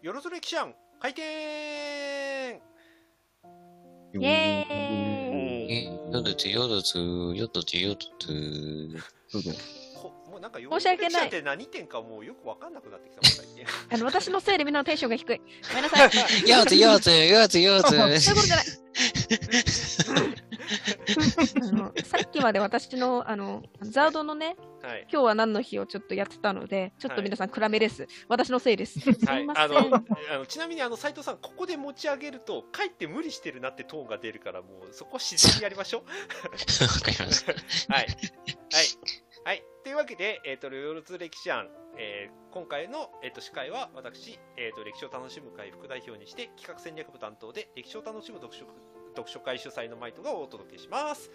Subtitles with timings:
[0.00, 0.68] よろずれ記者
[1.00, 1.24] 開店
[4.14, 4.74] イエー
[5.66, 5.72] イ。
[5.72, 8.28] え、よどつよどつ、よどつよどつ。
[10.30, 15.40] もうなんか申し訳ないって何点かもうよくわかんなくなってきたもん最近あの、私のせいでみんなのテンションが低い。
[15.68, 16.48] ごめんなさい。
[16.48, 17.10] よどつ、よどつ
[17.58, 17.88] よどつ。
[17.88, 18.66] そういうことじゃない。
[21.62, 28.06] あのさっきまで私の、あの、ザードのね、はい今日は何の日をちょっとやってたので、ちょっと皆さん暗めです。
[28.28, 29.00] 私のせいです。
[29.00, 29.64] すはいみません。
[29.64, 36.08] あのあのちなみにあの斉藤さんここで持ち上げるとかえって無理してるなってトーンが出るからもうそこは自然にやりましょうわ
[37.00, 37.52] かりました。
[37.52, 38.02] はい。
[38.02, 38.06] はい。
[39.44, 39.64] はい。
[39.82, 48.64] というわけで、えっ、と、ヨルツ歴史案、えー今回の、えー、と司会は私、えーと、歴史を楽しむ会副代表にして、企画戦略部担当で、歴史を楽しむ読書
[49.18, 51.30] 読書会主催のマイトがお届けします。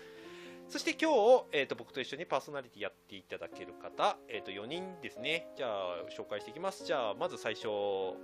[0.70, 5.48] そして今日、えー、と僕と一緒にパーソナリティやっていただける方、えー、と4人ですね。
[5.58, 6.86] じゃあ、紹介していきます。
[6.86, 7.68] じゃあ、まず最初、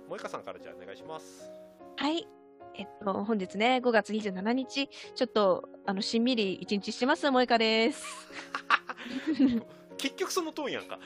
[0.08, 1.50] 萌香さんからじゃあお願いします。
[1.96, 2.26] はい。
[2.74, 8.04] えっと、本日ね、5月27日、ちょっと、あの、しんみり一日してます、萌香です。
[9.98, 10.98] 結局そのトーンやんか。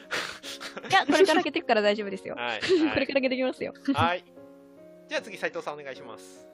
[0.88, 2.36] いや、これから開けていくから大丈夫ですよ。
[2.36, 2.60] はい。
[2.60, 3.74] これから開けていきますよ。
[3.92, 4.24] はい。
[5.08, 6.53] じゃあ次、斉藤さんお願いします。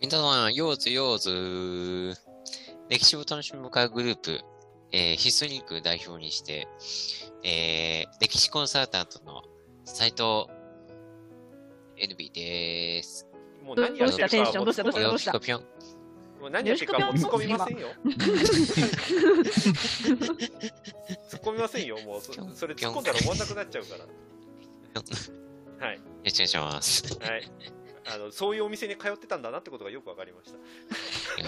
[0.00, 2.16] みんなさん、ようずようず。
[2.88, 4.40] 歴史を楽しむ会グループ、
[4.92, 6.66] えー、ヒストリック代表にして、
[7.44, 9.42] えー、歴史コンサルタントの
[9.84, 10.46] 斉藤
[11.98, 13.28] NB です。
[13.62, 15.60] もう何やってるかどうしたテンションどうしたどうしたよろしくぴょん。
[15.60, 15.66] も
[16.46, 17.88] う何やってるかもう突っ込みませんよ。
[21.28, 25.86] 突っ込みませんよ、もうそそれ突っ込んだら終わんなくなっちゃうから。
[25.86, 27.18] はい、よろしくお願いします。
[27.20, 27.52] はい。
[28.12, 30.58] あのそういうお店に通ってたんだなってことがよくわかりました。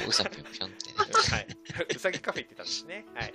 [0.09, 0.93] うさぴょんぴょんって。
[1.35, 1.47] はい。
[1.95, 3.07] うさぎカフェ行ってたんですね。
[3.15, 3.35] はい。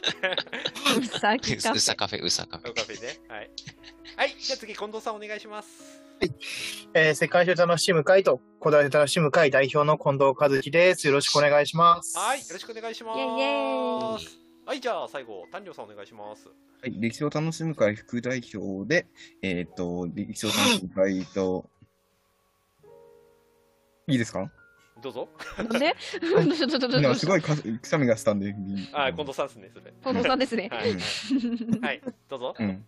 [0.99, 2.73] うさぎカフェうさカフェ、うさカフェ。
[2.73, 3.19] カフェね。
[3.27, 3.49] はい。
[4.15, 4.35] はい。
[4.39, 6.01] じゃあ次、近藤さんお願いします。
[6.93, 11.07] えー世界中楽しむ会と古代楽しむ会代表の近藤和樹です。
[11.07, 12.17] よろしくお願いします。
[12.17, 12.39] はい。
[12.39, 13.19] よろしくお願いします。
[13.19, 14.81] イェイイェイはい。
[14.81, 16.47] じゃあ最後、丹良さんお願いします。
[16.81, 19.07] はい、歴史を楽しむ会副代表で、
[19.41, 21.69] えっ、と、歴史を楽しむ会と、
[24.07, 24.49] いいですか？
[25.01, 25.29] どうぞ。
[25.57, 25.95] なんで？
[26.21, 28.55] ちょっとちょっとなんかすごいかくしゃみがしたんで。
[28.93, 29.93] あ、近藤さんですね、それ。
[30.01, 30.69] 近藤さんですね。
[30.71, 30.93] はい。
[30.93, 30.99] はい
[31.81, 32.01] はい。
[32.29, 32.55] どうぞ。
[32.57, 32.85] うん。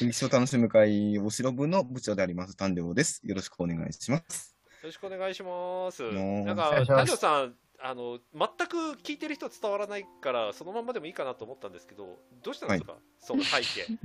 [0.00, 3.20] 歴史を楽しむ会お城部の部長であります、丹良です。
[3.24, 4.56] よろしくお願いします。
[4.82, 6.02] よろしくお願いします。
[6.12, 13.86] なんか丹良さん、あの全く聞いてる人伝わらないからそのままでもいいかなと思ったんですけど、どうしたんですか、その背景。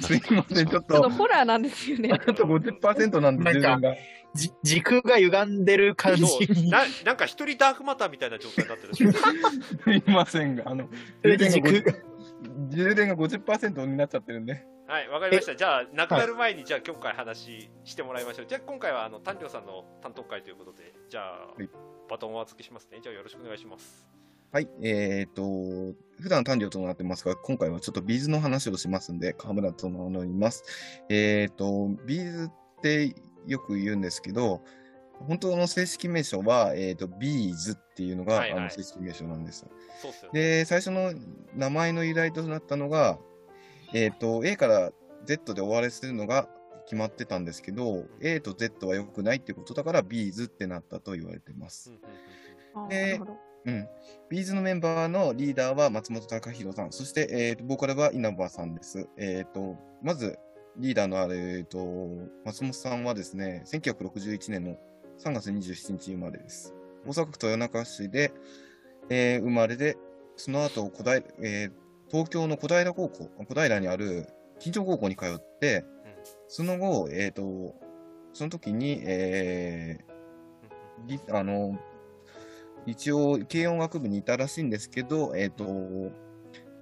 [0.00, 2.08] すいません、ちょっと、ちょっとホラーなんですよね。
[2.24, 3.96] ちょっと50%なんで、なんか充電が。
[4.32, 6.22] じ時空が歪んでる感じ
[6.70, 8.94] ななんか一人ダークマターみたいな状態になってる。
[8.94, 10.88] すいませんが、あの、
[11.24, 11.98] 充電が時空が。
[12.68, 14.64] 充電が50%になっちゃってるんで。
[14.86, 15.56] はい、わかりました。
[15.56, 18.46] じゃあ、なくなる前に、じゃあ今回話してもらいましょう。
[18.46, 21.68] じゃあ今回はあの丹良さんの担当会ということで、じゃあ、はい
[22.10, 22.98] バトンをお預けしますね。
[23.00, 24.06] じゃあよろしくお願いします。
[24.52, 25.42] はい、えっ、と、
[26.20, 30.64] 普段単量となってますが、今回はちょっとビーズの話をしますんで、河村と名乗ります。
[31.08, 33.14] えっ、と、 B'z って
[33.46, 34.60] よく言うんですけど、
[35.28, 39.64] 本当の正式名称は、えっ、と、 B'z っていうのが、はいはいあの正式名称なんです。
[40.02, 40.40] そうっすよね。
[40.40, 41.12] で、最初の
[41.54, 43.20] 名前の由来となったのが、
[43.94, 44.90] えっ、と、A から
[45.26, 46.48] Z で終わらせるのが
[46.90, 51.92] 決まってたんですけど、A と Z は良くないってことだから、 B'z ってなったと言われてます
[52.88, 53.20] で
[53.64, 53.88] うん。
[54.28, 59.06] B'z のメンバーのリーダーは松本孝弘さん、そして、えーと、ボーカルは稲葉さんです。
[59.16, 60.36] えっ、と、まず、
[60.78, 61.78] リーダーのある、えーと、
[62.44, 64.76] 松本さんはですね、1961年の
[65.24, 66.74] 3月27日生まれです。
[67.06, 68.32] 大阪府豊中市で、
[69.10, 69.96] えー生まれで、
[70.34, 71.72] その後、小平、えー
[72.10, 74.26] 東京の小平高校、小平にある
[74.58, 75.84] 金城高校に通って、
[76.48, 77.74] その後、えっ、と、
[78.32, 80.10] その時に、えー
[81.06, 81.78] りあの、
[82.86, 85.64] 一応、軽音楽部にいたらしいんですけど、えっ、と、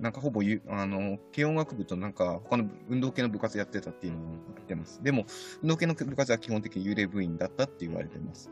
[0.01, 4.23] なんかほぼゆ、あの、軽音楽部となんか他の運動系の部活やってたっていうのを
[4.55, 5.03] 言ってます。
[5.03, 5.25] でも、
[5.63, 8.51] 運動系の部活は基本的に幽霊部員だったって言われてます。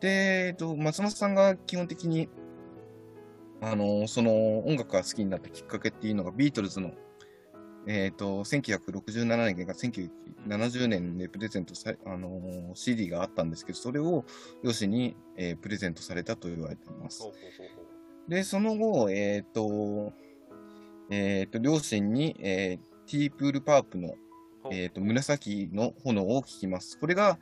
[0.00, 2.28] で、えっ、と、松本さんが基本的に、
[3.60, 6.92] あの、その音楽が好きになったきっかけっていうのがビートルズの、
[7.86, 14.24] えっ、と、1967年から1970年でプレゼントされ、あの CD があったんですけど、それを
[14.62, 17.30] 両親に、えープレゼントされたと言われています。
[18.28, 20.12] で、その後、えっ、と、
[21.10, 24.14] えっ、と、両親に、えー、ティープールパープの、
[24.70, 26.98] えっ、と、紫の炎を聞きます。
[26.98, 27.38] これが、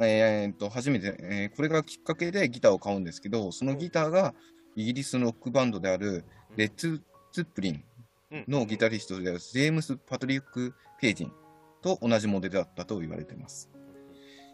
[0.00, 4.32] えっ、と、初めて、えーこれがきっかけでギターを買うんですけど、そのギターが
[4.76, 6.24] イギリスのロックバンドである、
[6.56, 7.02] レッツ・
[7.32, 7.74] ツップリン。
[7.74, 7.84] うん
[8.48, 11.32] のギタリストであるジェームス・パトリック・ページン
[11.82, 13.70] と同じモデルだったと言われています。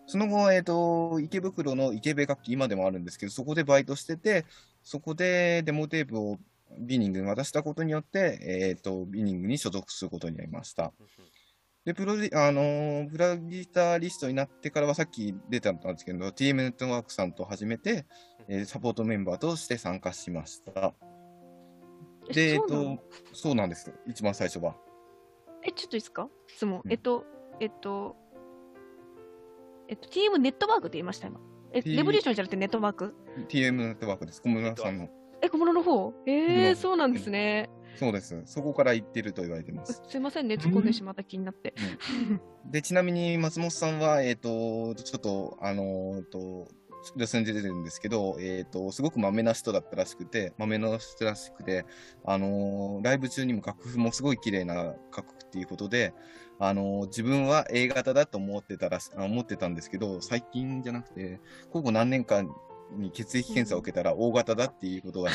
[0.07, 4.47] その後、えっ、と、池袋の池部楽器、今でもあるんですけど、そこでバイトしてて、
[4.83, 6.39] そこでデモテープを
[6.81, 10.95] ビニングに渡したことによって、えっ、と、ビニングに所属することになりました。
[11.85, 18.07] で、プロデ、あのープロデュータリストになってからはさっき出たんですけど、TM ネットワークさんと初めて、
[18.49, 20.95] えーサポートメンバーとして参加しました。
[22.33, 23.03] で、えっそうなのと、
[23.33, 23.93] そうなんです。
[24.07, 24.77] 一番最初は。
[25.63, 26.29] え、ちょっといいですか？
[26.47, 26.83] 質問。
[26.85, 27.25] うんえっと、
[27.61, 28.17] えっと、
[29.89, 31.41] えっと、TM ネットワークって言いました、今。
[31.73, 33.15] え、T- レボリューションじゃなくてネットワーク
[33.49, 34.41] ？TM ネットワークです。
[34.43, 35.09] 小室さんの。
[35.43, 36.13] え、小物の方？
[36.27, 37.71] えー、小物そうなんですね。
[37.97, 38.41] そうです。
[38.47, 40.01] そこから行ってると言われてます。
[40.07, 41.75] すいませんね、突っ込んでしまった気になって。
[42.71, 46.69] で、ちなみに松本さんは、えっ、と、ちょっと、あのーと、
[47.17, 51.85] で出てるんですけど、えっ、と、すごくまめな人だったらしくて、まめな人らしくて、
[52.25, 54.75] あのーライブ中にも楽譜もすごい綺麗な
[55.15, 56.13] 楽譜っていうことで、
[56.59, 61.41] あのー自分は A 型だと思ってたら思ってたんですけど、最近じゃなくて、
[61.71, 62.49] ここ何年間
[62.97, 65.31] に血液検査を受けたら O 型だっていうことが、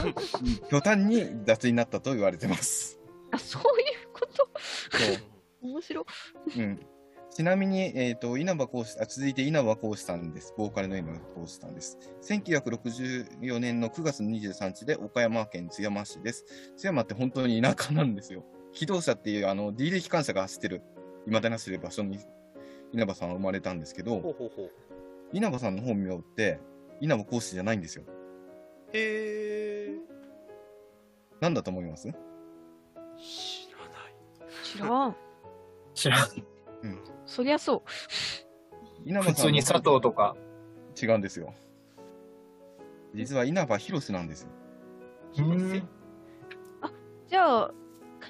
[0.70, 2.98] 途端に雑になったと言われてます。
[3.30, 4.48] あ、そういうこと？
[4.96, 6.06] そう面白
[6.56, 6.60] い。
[6.60, 6.80] うん。
[7.38, 10.52] ちなみに、えっ、と、稲葉講師、あ続いて稲葉講師さんです。
[10.58, 11.96] ボーカルの稲葉講師さんです。
[12.22, 16.44] 1964年の9月23日で岡山県津山市です。
[16.76, 18.44] 津山って本当に田舎なんですよ。
[18.72, 20.82] 機動車っていうあの D で機関車が走ってる、
[21.26, 22.18] 未だに走る場所に
[22.92, 24.70] 稲葉さんは生まれたんですけど、ほうほうほう。
[25.32, 26.58] 稲葉さんの本名って
[27.00, 28.02] 稲葉講師じゃないんですよ。
[28.92, 29.98] へー。
[31.40, 32.08] なんだと思います？
[33.16, 34.54] 知らない。
[34.64, 35.16] 知らん。
[35.94, 37.17] 知らん。
[37.28, 37.84] そりゃそ
[39.04, 39.08] う。
[39.08, 40.34] 稲葉さん普通に佐藤とか。
[41.00, 41.54] 違うんですよ。
[43.14, 44.48] 実は稲葉博なんですよ。
[45.38, 45.88] うん。
[47.28, 47.70] じゃあ、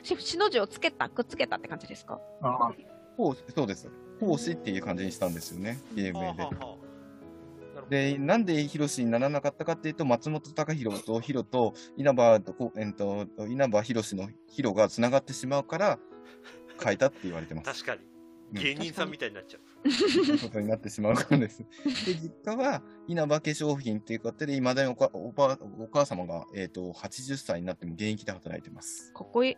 [0.02, 2.20] ししの字をつけた、くっつけたって感じですか？
[2.42, 2.72] あ
[3.16, 3.88] 講そうです。
[4.20, 6.34] 講師っていう感じにしたんですよね、ゲームではあは。
[6.34, 15.98] あはあなるほどで、なんでヒロシにならなかったかっていうと、松本隆弘とヒロと稲葉とこ、えっと、稲葉博のヒロが繋がってしまうから、
[16.82, 17.84] 変えたって言われてます。
[17.84, 18.17] 確かに。
[18.52, 20.38] うん芸人さんみたいになっちゃう。
[20.38, 21.58] ことになってしまうからです。
[22.06, 29.12] で、実家は稲葉化粧品っていうことで、いまだにおかおばお母様が、えっと80歳になっても現役で働いてます。
[29.12, 29.56] かっこいい。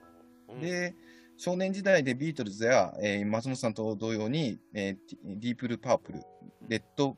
[0.49, 0.95] うんで、
[1.37, 4.97] 少年時代でビートルズや、えー松本さんと同様に、えー
[5.39, 6.21] ディープルパープル、
[6.69, 7.17] レッド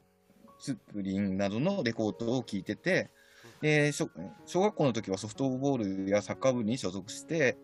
[0.61, 3.11] ツプリンなどのレコードを聴いてて、
[3.63, 4.11] えー小
[4.45, 7.57] 小学校の時はソフトボールやサッカー部に所属して、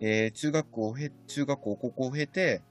[0.00, 2.62] えー中学校を経、中学校、高校を経て、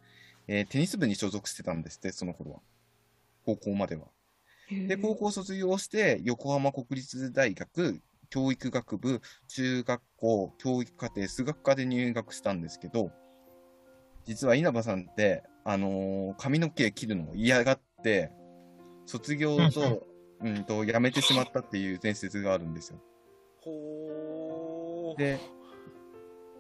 [0.48, 2.60] えーテニス部に所属してたんですって、その頃は。
[3.46, 4.08] 高校までは。
[4.88, 13.12] で、高校卒業して、横浜国立大学教育学部中学校教育課程数学科で入学したんですけど、
[14.26, 18.32] 実は稲葉さんって、あのー髪の毛切るのを嫌がって、
[19.06, 20.08] 卒業と、
[20.42, 23.02] うんと、辞めてしまったっていう伝説があるんですよ。
[25.18, 25.40] で、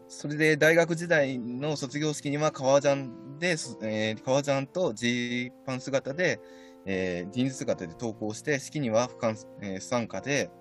[0.10, 6.40] それで大学時代の卒業式には革ジャンで、すえー革ジャンとジーパン姿で、
[6.86, 10.52] えージーンズ姿で登校して、式には不参,、えー不参加で、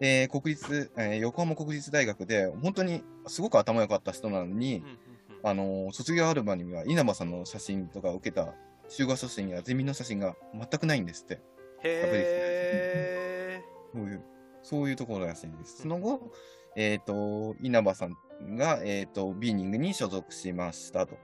[0.00, 4.98] えー国立、えー横浜国立大学で、本当にすごく頭良かった人なのにうん、うんうん
[5.44, 8.54] あのー卒業アルバムには稲葉さんの写真とか受けた
[8.88, 11.40] 集合写真やゼミの写真が全くないんですって。
[11.82, 13.60] へ
[13.92, 14.24] そういう、
[14.62, 15.82] そういうところらしいです。
[15.82, 16.30] その後、
[16.76, 21.16] えっ、と、稲葉さんが、えっ、と、ビーニングに所属しましたと。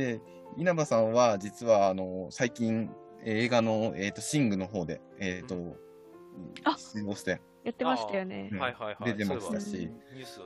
[0.00, 0.18] ー。
[0.18, 0.20] で、
[0.56, 2.90] 稲葉さんは、実は、あの、最近、
[3.24, 5.76] 映画の、えっ、と、シングの方で、えっ、と、
[6.64, 8.56] あ出場して、やってましたよねう。
[8.56, 9.12] んはいはいはい。
[9.12, 9.90] 出てましたし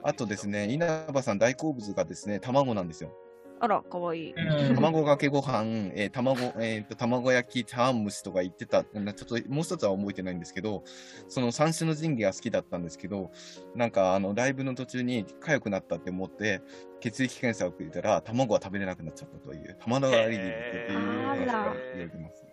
[0.02, 3.12] あとですね、稲葉さん大好物がですね、卵なんですよ。
[3.60, 4.32] あら、かわいい。
[4.32, 10.82] うん卵かけご飯、えー卵、えっ、と、卵焼き、茶碗蒸しとか言ってた、なちょっともう一つは覚えてないんですけど、
[11.28, 13.30] その三種の神器が好きだったんですけど、
[13.74, 16.60] なんかあの、ライブの途中に痒くなったって思って、
[17.00, 22.44] 血液検査を受けたら、卵は食べれなくなっちゃったという、卵アレルギーっていう話が言われてます。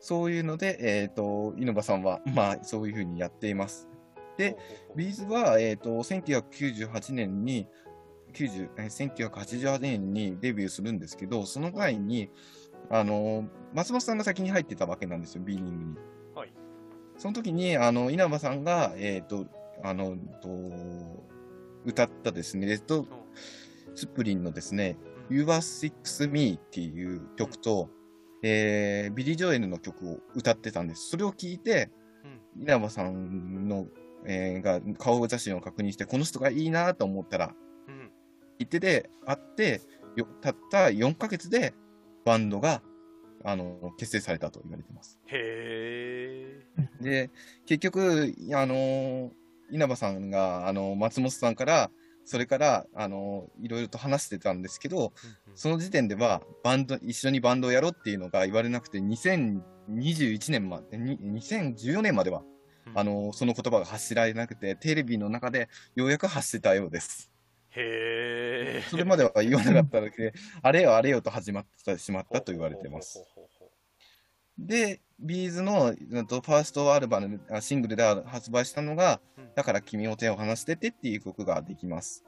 [0.00, 3.88] そういうので、えっ、と、稲葉さんは、まあ、そういうふうにやっています。
[4.36, 4.56] で、
[4.94, 7.68] ビーズは、えっ、と、1998年に、
[8.32, 12.30] 90えー1988年にデビューするんですけど、その前に、
[12.90, 15.96] あの、松本さんが先に入ってたわけなんですよ、ビーニングに。
[16.34, 16.52] はい。
[17.16, 19.46] その時に、あの、稲葉さんが、えっ、と、
[19.82, 20.48] あの、と、
[21.84, 23.06] 歌ったですね、レッド
[23.94, 24.96] スプリンのですね、
[25.30, 27.90] You Are Six Me っていう曲と、
[28.42, 31.08] えービリー・ジョエルの曲を歌ってたんです。
[31.08, 31.90] それを聞いて、
[32.60, 33.86] 稲葉さんの、
[34.24, 37.54] えーが顔写真を確認して、この人がいいなと思ったら、
[38.58, 38.64] うん。
[38.64, 39.80] 行ってで会って、
[40.16, 41.74] よたった4ヶ月で
[42.24, 42.82] バンドが
[43.44, 45.20] あの、結成されたと言われてます。
[45.26, 46.64] へ
[47.00, 47.02] え。
[47.02, 47.30] で、
[47.66, 49.32] 結局、あの、
[49.70, 51.90] 稲葉さんが、あの、松本さんから、
[52.24, 55.12] それから、あの、いろいろと話してたんですけど、
[55.54, 62.42] その時点では、バンド、一緒にバンドをやろうっていうのが言われなくて、2021年まで、に2014年までは、
[62.94, 67.30] あ、の、その言葉が発しられなくて、テレビの中でようやく発してたようです。
[67.70, 68.47] へえ。
[68.90, 73.24] それまでは言わなかっただけで、 あれよあれよと始まってしまったと言われてます。
[74.58, 82.22] で、 B'zのファーストアルバム、あシングルで発売したのが、うんだから君を手を離しててっていう曲ができます。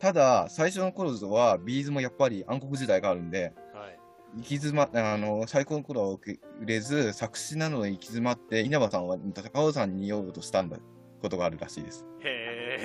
[0.00, 3.98] ただ、最初の頃は、 B'zもやっぱり暗黒時代があるんで、はい。
[4.38, 10.78] 行き詰ま、あの、最高の頃は受け売れず、作詞なので行き詰まって、稲葉さんは高尾山に酔おうとしたんだ、
[11.20, 12.04] ことがあるらしいです。
[12.24, 12.80] へ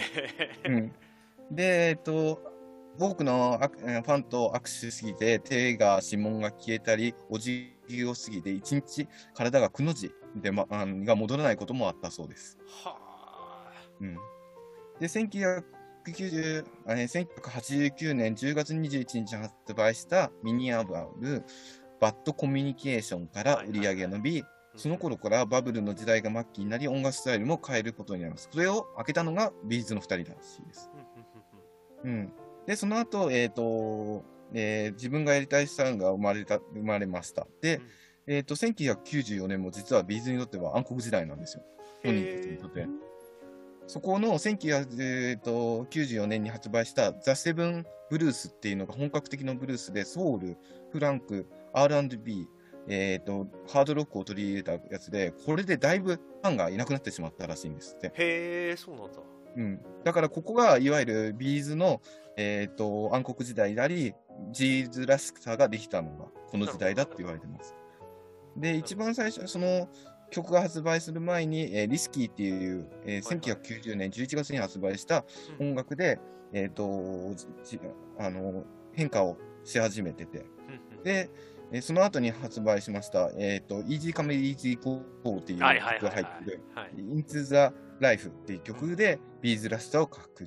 [0.66, 0.70] え。
[0.70, 0.94] うん。
[1.50, 2.40] で、えっと、
[3.00, 12.58] 多くのあファンと握手しすぎて、手が、指紋が消えたり、お辞儀を過ぎて、一日体がくの字で、ま、あのが戻らないこともあったそうです。
[12.84, 13.72] はあ。
[14.02, 14.16] うん。
[15.00, 21.46] で、1990あえー1989年10月21日に発売したミニアルバム、
[22.00, 24.44] バッドコミュニケーションから売り上げが伸び、
[24.76, 28.50] その頃からバブルの時代が末期になり、音楽スタイルも変えることになります。
[28.52, 30.92] それを開けたのが B'zの2人らしいです。
[32.04, 32.32] うん。
[32.68, 37.48] で、その後、えっ、と、えー自分がやりたいスタイルが生まれた、生まれました。
[37.62, 37.82] で、
[38.28, 41.64] えっ、と、1994年も実は B'zにとっては暗黒時代なんですよ。
[42.04, 42.88] 本人たちにとって。
[43.88, 50.58] そこの1994年に発売した The 7th Blues っていうのが本格的なブルースで、ソウル、
[50.92, 52.50] フランク、R&B、
[52.90, 58.08] えっ、と、ハードロックを取り入れたやつで、これでだいぶファンがいなくなってしまったらしいんですって。
[58.08, 59.20] へえ、そうなんだ。
[59.58, 59.82] うん。
[60.04, 62.02] だからここが、いわゆるビーズの、
[62.38, 64.14] えっ、と、暗黒時代であり、
[64.52, 67.76] ジーズらしさができたのが、この時代だって言われてます。
[68.56, 69.90] で、一番最初、その
[70.30, 75.26] 曲が発売する前に、えーリスキーっていう、えーはいはい1990年11月に発売した
[75.60, 76.20] うん音楽で、
[76.54, 77.34] えっ、と、
[77.64, 77.80] じ
[78.20, 80.46] あの、変化をし始めてて、
[81.04, 81.30] で、
[81.72, 85.04] えーその後に発売しました、えっ、と、Easy Come Easy Go
[85.40, 86.92] っていう曲が入ってる、はい。
[87.98, 90.46] Into the Life っていう曲で、ビーズらしさを確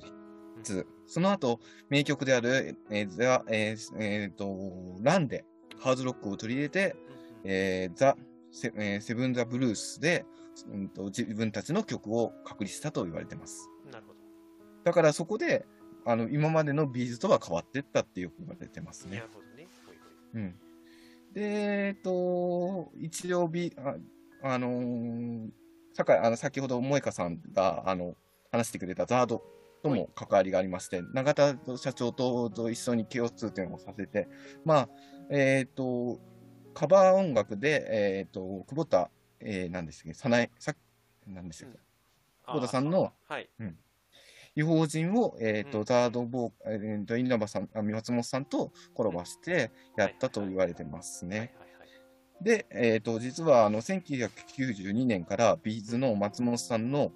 [0.63, 0.87] 立。
[1.07, 5.45] その後、名曲である、えー、ザ、えーえーと、ランで、
[5.79, 6.95] ハードロックを取り入れて、
[7.43, 8.15] えーザ、
[8.51, 10.25] セえーセブン・ザ・ブルースで、
[10.71, 13.69] うんと、自分たちの曲を確立したと言われてます。
[13.91, 14.19] なるほど。
[14.83, 15.65] だからそこで、
[16.05, 19.29] あの、今までのビーズとは変わっていったってよく言われてますねなる。
[19.33, 19.67] ほどね。
[19.85, 19.97] ほい
[20.33, 20.55] ほいうん。
[21.33, 21.41] で、
[21.87, 23.95] えっと、一応ビ、あ、
[24.43, 25.49] あのー、
[25.93, 28.15] さかあの先ほど萌香さんが、あの、
[28.51, 29.43] 話してくれたザード
[29.83, 34.27] とも関わりがありまして、永田社長とと一緒に共通点をさせて、
[34.65, 34.89] まあ、
[35.29, 36.19] えっと、
[36.73, 40.73] カバー音楽で、えっと、久保田、えー、なんでしたっけ、さなえ、さ、
[41.27, 41.79] なんでしたっけ、
[42.45, 43.49] あー久保田さんのはい。
[44.53, 45.85] 違法人を、えっ、と、うん。
[45.85, 51.53] ザードボー、えー、と、稲葉さん、あ松本さんとコラボしてやったと言われてますね。
[52.41, 57.11] で、えっ、と、実は、あの、1992年からビーズの松本さんの、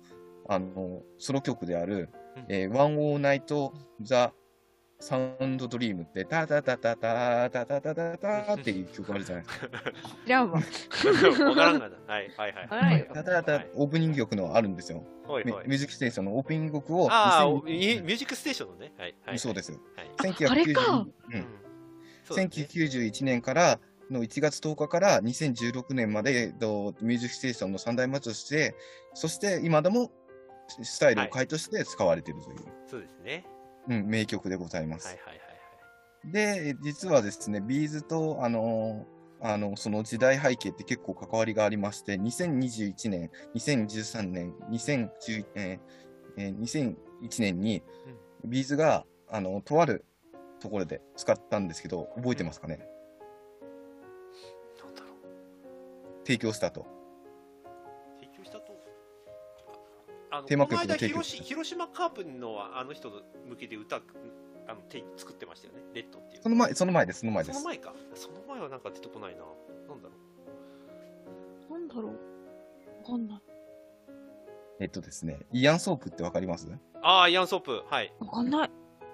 [0.47, 4.33] あの、ソロ曲である、うんえー、ワンオーナイト・ザ・
[4.99, 9.69] サウンドドリームって、タタタタタタタタタタっていう曲あるじゃないですか。
[10.25, 10.55] じゃあもう。
[11.43, 11.97] わからんがな。
[12.07, 12.67] はいはいはい。
[12.67, 15.03] はいタタタタオープニング曲のあるんですよ。
[15.27, 18.93] はいはいミミュージックステーションのオープニング曲をああ、2000ミュージックステーションのね。
[18.97, 19.39] はいはい。
[19.39, 19.71] そうです。
[19.73, 20.31] はい。
[20.31, 20.99] 1990あれかうん
[21.33, 21.45] うん
[22.23, 23.79] そうだね1991年から
[24.11, 28.75] の1月10日から2016年まで、えっとミュージックステーションの三大末として、
[29.13, 30.11] そして今でも
[30.67, 32.57] スタイルを変えとして使われているという、
[32.89, 33.45] そうですね。
[33.87, 35.07] うん、名曲でございます。
[35.07, 35.43] はいはいはいは
[36.63, 36.65] い。
[36.71, 39.05] で、実はですね、 B'zと、あの
[39.41, 45.79] あの、その時代背景って結構関わりがありまして、2021年、2013年、2010えー
[46.37, 46.95] えー2001
[47.39, 47.83] 年に、
[48.43, 50.05] B'zが、あの、とある
[50.59, 52.77] ところで使ったんですけど、覚えてますかね？
[52.77, 52.87] なん
[56.25, 56.85] 提供したと。
[58.19, 58.73] 提供したと。
[60.31, 63.11] あの、テーマ曲の提供広し広島カープのあの人
[63.47, 64.01] 向けで歌、あ
[64.73, 65.83] の、て作ってましたよね。
[65.93, 66.43] REDっていう。
[66.43, 67.59] その前、その前です、その前です。
[67.59, 67.93] その前か。
[68.15, 69.43] その前はなんか出てこないな。
[69.87, 70.15] なんだろ
[71.69, 71.73] う。
[71.73, 72.05] なんだろう。
[72.07, 72.17] わ
[73.05, 73.41] かんない。
[74.79, 76.67] えっとですね、イアン・ソープってわかります？
[77.01, 77.83] ああ、イアンソープ。
[77.87, 78.13] はい。
[78.19, 78.71] わかんない。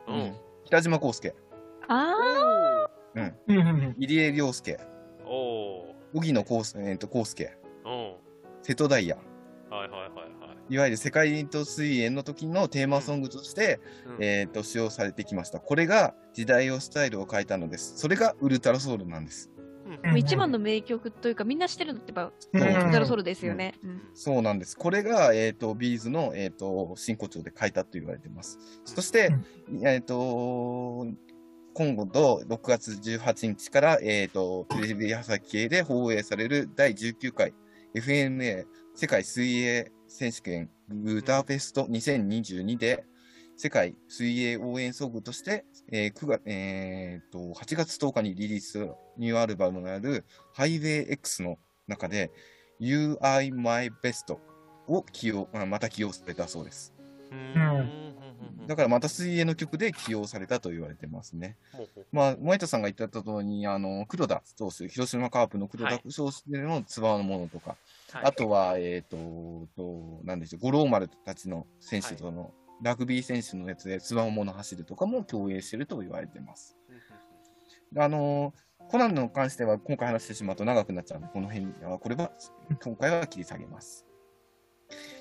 [0.07, 0.35] うん。
[0.65, 1.35] 北島康介、
[1.87, 4.79] あうん、うんうんうん入江陵介、
[6.13, 7.89] 萩野公介、えっと、康介、ー。
[7.89, 8.15] うん。
[8.63, 9.19] 瀬戸大也、
[9.69, 10.73] はいはいはいはい。
[10.73, 13.79] いわゆる世界と水泳の時のテーマソングとして、
[14.17, 15.59] うんえっと、使用されてきました。
[15.59, 17.97] これが時代をスタイルを変えたのです。
[17.97, 19.49] それがウルトラソウルなんです。
[19.57, 23.73] ううんもう一番の名曲というか、みんな知ってるのってやっうんぱ、ザロソロですよね。
[23.83, 24.77] うんそうなんです。
[24.77, 28.59] これが、えっ、と、ビーズの、えっ、と、真骨頂で書いたと言われています。
[28.85, 29.33] そして、
[29.83, 31.07] えっ、と、
[31.73, 37.53] 今後と6月18日から、えっ、と、テレビ朝日系で放映される第19回
[37.95, 43.05] FNA 世界水泳選手権ブダペスト2022で、
[43.55, 52.31] 世界水泳応援ソングとして、えー9月えーと8月10日にリリースニューアルバムがあるハイウェイ X の中で
[52.79, 54.35] You Are My Best
[54.87, 56.93] を起用、また起用されたそうです。
[57.31, 58.10] うん
[58.67, 61.57] だからまた水泳の曲で起用されたと言われてますね。
[62.11, 67.71] まあ、モエトさんが言ってた通りに、あの、黒田投手、広島カープの黒田はい投手のつばのものとか、
[68.11, 76.75] はいあとは、えっ、と、と、なんでしょう、五郎丸たちの選手との、ラグビー選手のやつでつばもの走るとかも共演してると言われてます。
[77.95, 78.53] あの
[78.89, 82.31] コナンに関しては今回話してしまうと長くなっちゃうので、この辺は、これは、
[82.83, 84.05] 今回は切り下げます。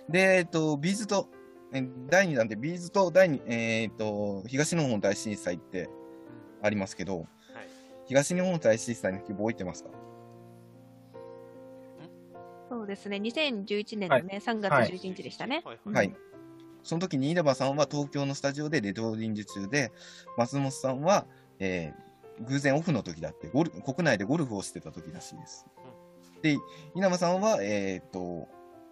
[0.09, 1.37] で、えっと、 B'zと、え
[1.73, 5.89] 第2弾で、 B'zと第2、えっと、東日本大震災って
[6.63, 7.27] ありますけど、はい。
[8.07, 9.91] 東日本大震災の規模覚えてますか？
[12.69, 14.91] そうですね、2011年のね、3月はい。
[14.91, 15.63] 11日でしたね。
[15.65, 15.79] はい。
[15.85, 15.95] うん。
[15.95, 16.15] はい。
[16.83, 19.93] その時に稲葉さんは東京のスタジオでレドリング中で、
[20.37, 21.27] 松本さんは、
[21.59, 22.11] えー
[22.47, 25.67] 偶然オフの時だってゴル、国内でゴルフをしてた時らしいです。
[26.41, 26.57] で、
[26.95, 28.49] 稲葉さんは、えっ、と、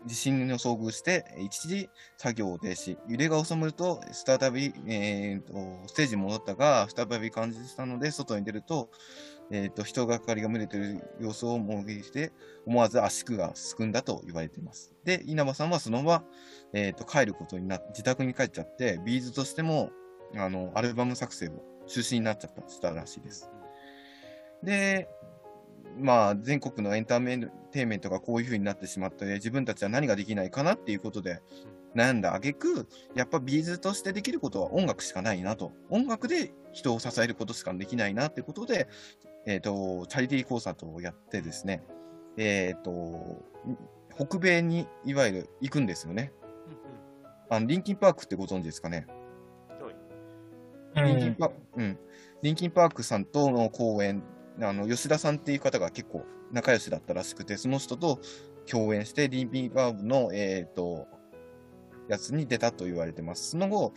[0.06, 5.52] 地震に遭遇して、一時作業を停止、揺れが収まると、再び、えーと、
[5.88, 8.90] ステージに戻ったが、再び感じしたので、外に出ると、
[9.50, 12.32] えっ、と、人がかりが群れている様子を目撃して、
[12.66, 14.94] 思わず足首がすくんだと言われています。
[15.04, 16.24] で、稲葉さんはそのまま、
[16.72, 19.90] えっ、と、帰ることになって、自宅に帰っちゃって、ビーズとしても、
[20.36, 23.50] あの、アルバム作成を中止になっちゃった、したらしいです。
[24.62, 25.08] で、
[25.96, 31.40] まあ、全国のエンターテインメントがこういう風になってしまって、自分たちは何ができないかなっていうことで
[31.94, 35.72] 悩んだ挙句、やっぱビーズとしてできることは音楽しかないなと。
[35.90, 38.88] 音楽で人を支えることしかできないなってことで、
[39.46, 41.82] えっ、と、チャリティーコンサートをやってですね、
[42.36, 43.44] えっ、と、
[44.14, 46.32] 北米にいわゆる行くんですよね。
[47.50, 49.06] あの、リンキンパークってご存知ですかね？
[50.94, 51.98] リンキンパーク、うん。
[52.42, 54.22] リンキンパークさんとの公演、
[54.60, 58.20] あの、吉田さんっていう方が結構仲良しだったらしくて、その人と
[58.66, 61.06] 共演して、リンキンパークの、えっ、と、
[62.08, 63.50] やつに出たと言われてます。
[63.50, 63.92] その後、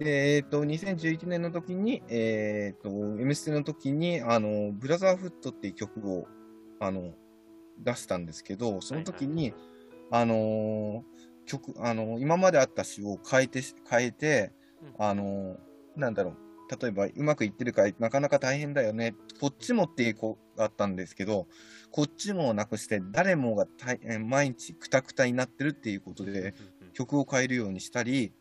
[0.00, 6.26] えっ、と、2011年の時に、えっ、と、M ステの時に、あの、ブラザーフットっていう曲を、
[6.80, 7.12] あの、
[7.78, 9.54] 出したんですけど、その時に、
[10.10, 11.04] あの
[11.46, 14.52] 曲、あの今まであった詩を変えて、変えて、
[14.98, 15.56] あの
[15.96, 16.36] なんだろう、
[16.80, 19.14] 例えばうまくいってるかなかなか大変だよね。
[19.40, 21.46] こっちもっていう子があったんですけど、
[21.90, 23.66] こっちもなくして誰もが
[24.20, 26.54] 毎日くたくたになってるっていうことで
[26.94, 28.32] 曲を変えるようにしたり、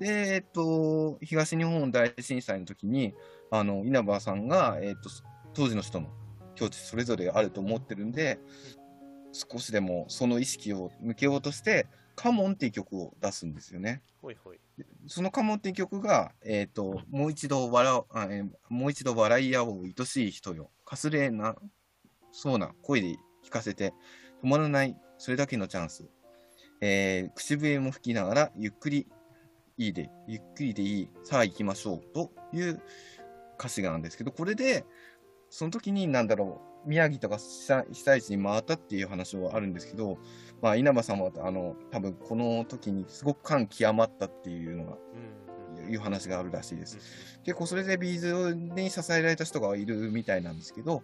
[0.00, 3.14] で、えっと、東日本大震災の時に、
[3.52, 5.08] あの、稲葉さんが、えっと、
[5.54, 6.08] 当時の人の
[6.56, 8.40] 境地それぞれあると思ってるんで、
[9.32, 11.86] 少しでもその意識を向けようとして、
[12.22, 14.00] カモンっていう曲を出すんですよね。
[14.20, 14.60] ほいほい。
[15.08, 20.70] そのカモンっていう曲が、えっ、と、もう一度笑うあ、えーもう一度笑い合おう愛しい人よ。
[20.84, 21.56] かすれな、
[22.30, 23.92] そうな声で聞かせて、
[24.44, 26.08] 止まらない、それだけのチャンス。
[26.80, 29.08] えー口笛も吹きながら、ゆっくり
[29.76, 32.80] いいで、ゆっくりでいい、さあ行きましょう、という
[33.58, 34.86] 歌詞がなんですけど、これで、
[35.50, 40.18] その時に、なんだろう、宮城とか被災地に回ったっていう話はあるんですけど、
[40.60, 45.42] まあ、稲葉さんは、あの、多分この時にすごく感極まったっていうのが、うん
[45.90, 46.98] いう話があるらしいです。
[47.44, 51.02] 結構それで B'zに支えられた人がいるみたいなんですけど、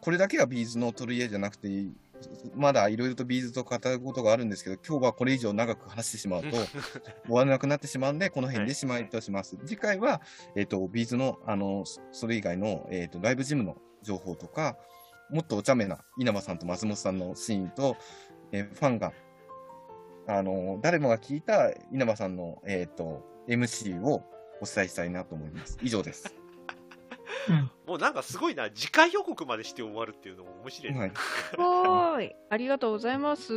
[0.00, 1.68] これだけが B'zの取り柄じゃなくて、
[2.54, 6.56] まだいろいろと B'zと語ることがあるんですけど、今日はこれ以上長く話してしまうと、
[7.26, 9.56] 終わらなくなってしまうんで、この辺でしまいとします。
[9.66, 10.20] 次回は、
[10.56, 14.78] えっ、と、 B'zの、あの、そそれ以外の、えっ、と、 LIVE-GYM の情報とか、
[15.30, 17.96] もっとお茶目な稲葉さんと松本さんのシーンと、
[18.52, 19.12] えーファンが、
[20.26, 24.24] あの、誰もが聞いた稲葉さんの、えっ、と、MC を
[24.60, 25.78] お伝えしたいなと思います。
[25.82, 26.34] 以上です。
[27.86, 30.98] もうなんかすごいな、次回予告までして終わるっていうのも面白いね。
[30.98, 31.12] はい。
[31.50, 32.36] すごい。
[32.50, 33.52] ありがとうございます。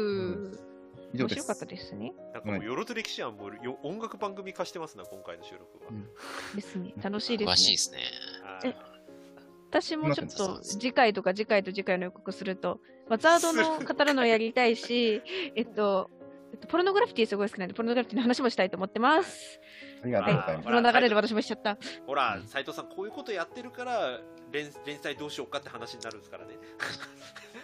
[1.13, 1.39] 以上です。
[1.39, 2.13] 面白かったですね。
[2.34, 5.89] なんかもう、よろず歴史はもうよ音楽番組化してますな、今回の収録は。
[5.91, 6.07] うん
[6.55, 6.93] ですね。
[7.01, 7.55] 楽しいで詳すね。
[7.57, 8.77] しいですね。
[9.71, 15.21] はい私もちょっと次回とか次回と次回の予告すると、まあ、ザードの語るのをやりたいし、
[15.55, 16.10] えっと、
[16.51, 19.60] えっとポルノグラフィティすごい好きなんで、ポルノグラフィティの話もしたいと思ってます。
[20.03, 20.65] ありがとうございます。
[20.67, 21.77] この流れで私もしちゃった。
[22.05, 24.19] ほら、斉藤さん、こういうことやってるから、
[24.51, 26.55] 連連載どうしようかって話になるんですからね。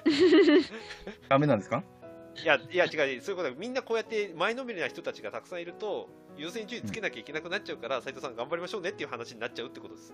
[1.28, 1.84] ダメなんですか？
[2.41, 10.13] いや、いや、違う、そういうことはみんなこうやって前のめりな人たちがたくさんいると、優先順位つけなきゃいけなくなっちゃうから、斉藤さん、頑張りましょうねっていう話になっちゃうってことです。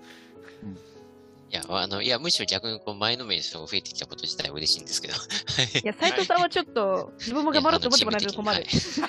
[1.54, 5.14] いや、あの、いや、むしろ逆にこう前のめりの人が増えてきたこと自体は嬉しいんですけど。
[5.14, 5.18] い
[5.86, 8.66] や、斉藤さんはちょっと、自分も頑張ろうと思ってもらえると困る。
[8.68, 9.02] す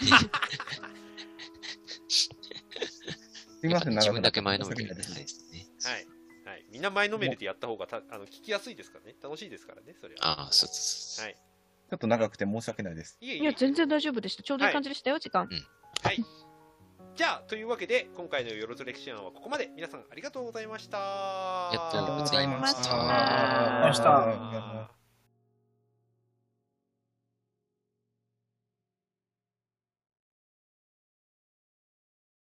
[3.62, 5.66] みません、自分だけ前のめりですですね。
[5.84, 6.06] はい。
[6.44, 6.66] はい。
[6.70, 9.16] みんな前のめりでやった方がたあの聞きやすいですからね。
[9.22, 10.40] 楽しいですからね、それは。
[10.42, 11.24] ああ、そうそうそう。
[11.24, 11.34] はい。
[11.34, 13.16] ちょっと長くて申し訳ないです。
[13.22, 14.42] いや、全然大丈夫でした。
[14.42, 15.48] ちょうどいい感じでしたよ、時間。
[16.02, 16.22] はい。
[17.14, 19.70] じゃあ、というわけで、今回のよろず歴史案はここまで。
[19.76, 20.98] 皆さんありがとうございました。
[20.98, 24.93] ありがとうございましたありがとうございましたました